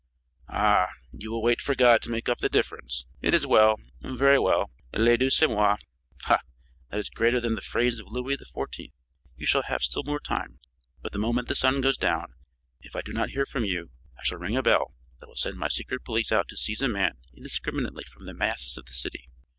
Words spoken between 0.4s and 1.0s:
"Ah,